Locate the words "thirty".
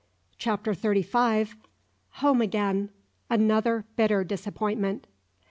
0.73-1.03